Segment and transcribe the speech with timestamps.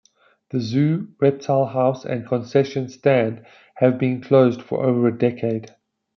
[0.49, 5.75] The zoo, reptile house, and concession stand have been closed for over a decade.